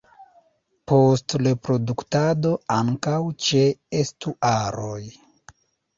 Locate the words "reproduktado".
1.47-2.53